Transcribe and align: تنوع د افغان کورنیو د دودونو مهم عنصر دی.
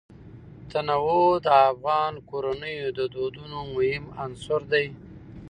تنوع 0.71 1.27
د 1.45 1.47
افغان 1.71 2.13
کورنیو 2.29 2.87
د 2.97 2.99
دودونو 3.13 3.59
مهم 3.73 4.03
عنصر 4.23 4.61
دی. 4.73 4.85